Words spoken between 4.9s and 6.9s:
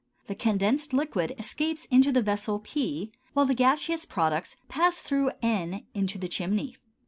through n into the chimney.